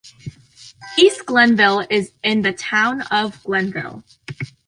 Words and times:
East 0.97 1.27
Glenville 1.27 1.85
is 1.87 2.11
in 2.23 2.41
the 2.41 2.53
town 2.53 3.03
of 3.11 3.43
Glenville. 3.43 4.03